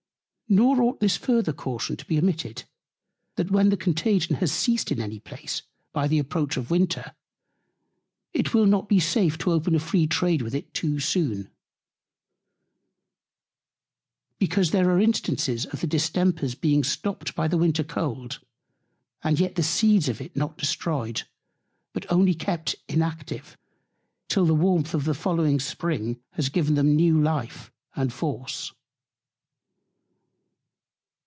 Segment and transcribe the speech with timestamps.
[0.53, 2.65] Nor ought this further Caution to be omitted,
[3.37, 5.61] That when the Contagion has ceased in any Place
[5.93, 7.13] by the approach of Winter,
[8.33, 11.49] it will not be safe to open a free Trade with It too soon:
[14.39, 18.41] Because there are Instances of the Distemper's being stopt by the Winter Cold,
[19.23, 21.23] and yet the Seeds of it not destroyed,
[21.93, 23.55] but only kept unactive,
[24.27, 28.73] till the Warmth of the following Spring has given them new Life and Force.